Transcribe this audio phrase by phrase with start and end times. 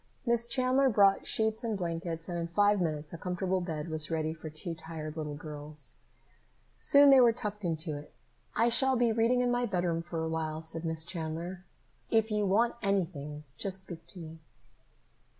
[0.25, 4.33] Miss Chandler brought sheets and blankets, and in five minutes a comfortable bed was ready
[4.33, 5.93] for two tired little girls.
[6.79, 8.11] Soon they were tucked into it.
[8.55, 11.65] "I shall be reading in my bedroom for a while," said Miss Chandler.
[12.09, 14.39] "If you want anything, just speak to me."